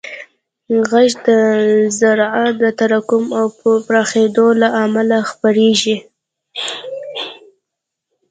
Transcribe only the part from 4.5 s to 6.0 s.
له امله خپرېږي.